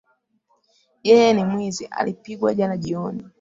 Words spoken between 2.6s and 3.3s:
jioni.